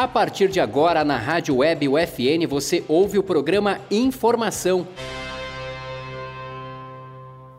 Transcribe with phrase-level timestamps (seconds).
[0.00, 4.88] A partir de agora, na Rádio Web UFN, você ouve o programa Informação.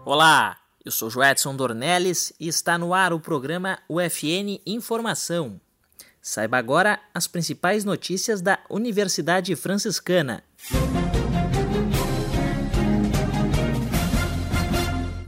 [0.03, 5.61] Olá, eu sou Joedson Dornelles e está no ar o programa UFN Informação.
[6.19, 10.43] Saiba agora as principais notícias da Universidade Franciscana.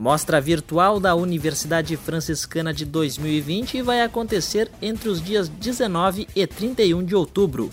[0.03, 7.05] Mostra virtual da Universidade Franciscana de 2020 vai acontecer entre os dias 19 e 31
[7.05, 7.71] de outubro.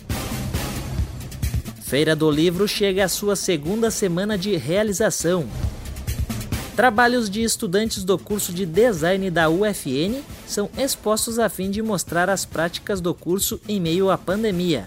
[1.83, 5.45] Feira do Livro chega à sua segunda semana de realização.
[6.77, 12.31] Trabalhos de estudantes do curso de design da UFN são expostos a fim de mostrar
[12.31, 14.87] as práticas do curso em meio à pandemia.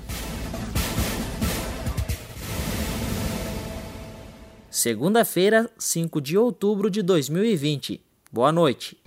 [4.83, 8.01] Segunda-feira, 5 de outubro de 2020.
[8.29, 8.97] Boa noite.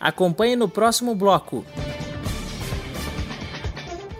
[0.00, 1.64] Acompanhe no próximo bloco.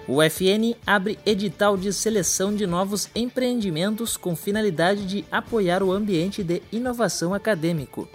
[0.06, 6.44] O UFN abre edital de seleção de novos empreendimentos com finalidade de apoiar o ambiente
[6.44, 8.08] de inovação acadêmico.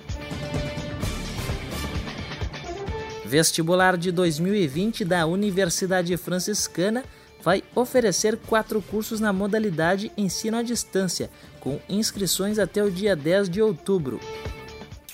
[3.27, 7.03] Vestibular de 2020 da Universidade Franciscana
[7.43, 11.29] vai oferecer quatro cursos na modalidade ensino à distância,
[11.59, 14.21] com inscrições até o dia 10 de outubro.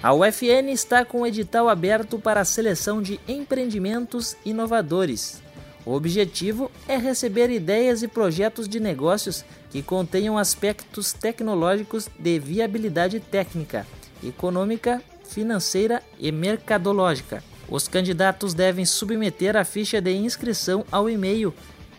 [0.00, 5.42] A UFN está com o edital aberto para a seleção de empreendimentos inovadores.
[5.84, 13.20] O objetivo é receber ideias e projetos de negócios que contenham aspectos tecnológicos de viabilidade
[13.20, 13.86] técnica,
[14.22, 17.42] econômica, financeira e mercadológica.
[17.68, 21.52] Os candidatos devem submeter a ficha de inscrição ao e-mail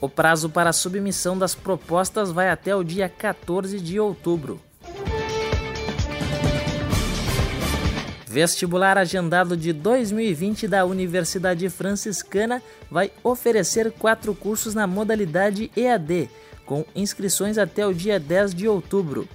[0.00, 4.60] O prazo para submissão das propostas vai até o dia 14 de outubro.
[8.28, 16.28] Vestibular agendado de 2020 da Universidade Franciscana vai oferecer quatro cursos na modalidade EAD,
[16.66, 19.26] com inscrições até o dia 10 de outubro.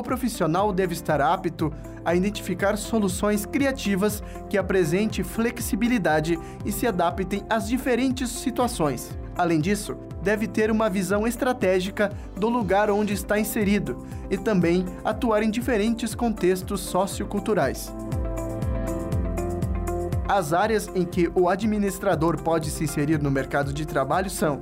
[0.01, 1.71] O profissional deve estar apto
[2.03, 9.15] a identificar soluções criativas que apresentem flexibilidade e se adaptem às diferentes situações.
[9.37, 15.43] Além disso, deve ter uma visão estratégica do lugar onde está inserido e também atuar
[15.43, 17.93] em diferentes contextos socioculturais.
[20.27, 24.61] As áreas em que o administrador pode se inserir no mercado de trabalho são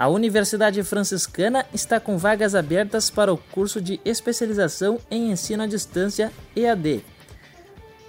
[0.00, 5.66] A Universidade Franciscana está com vagas abertas para o curso de especialização em ensino à
[5.66, 7.04] distância EAD.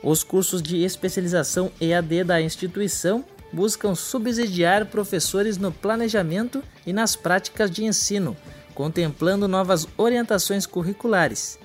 [0.02, 7.70] Os cursos de especialização EAD da instituição buscam subsidiar professores no planejamento e nas práticas
[7.70, 8.38] de ensino,
[8.74, 11.60] contemplando novas orientações curriculares.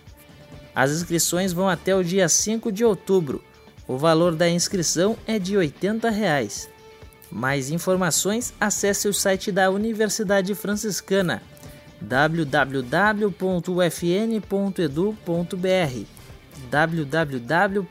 [0.74, 3.44] As inscrições vão até o dia 5 de outubro.
[3.86, 6.68] O valor da inscrição é de 80 reais.
[7.30, 11.42] Mais informações, acesse o site da Universidade Franciscana
[12.00, 13.26] www.ufn.edu.br
[16.70, 17.86] www.ufn.edu.br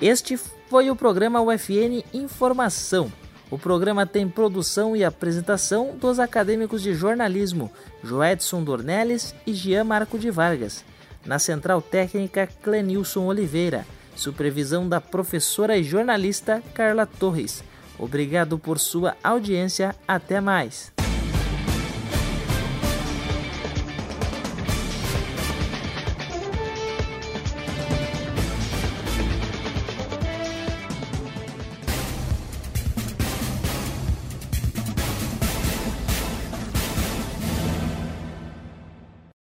[0.00, 3.12] Este foi o programa UFN Informação.
[3.50, 7.72] O programa tem produção e apresentação dos acadêmicos de jornalismo
[8.04, 10.84] Joedson Dornelles e Jean Marco de Vargas.
[11.26, 13.84] Na central técnica Clenilson Oliveira.
[14.14, 17.64] Supervisão da professora e jornalista Carla Torres.
[17.98, 19.96] Obrigado por sua audiência.
[20.06, 20.97] Até mais.